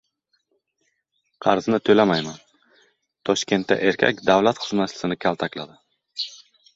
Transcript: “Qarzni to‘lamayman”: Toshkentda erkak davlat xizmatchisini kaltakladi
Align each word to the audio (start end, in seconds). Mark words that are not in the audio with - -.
“Qarzni 1.45 1.79
to‘lamayman”: 1.89 2.39
Toshkentda 3.31 3.77
erkak 3.89 4.23
davlat 4.31 4.63
xizmatchisini 4.65 5.19
kaltakladi 5.27 5.79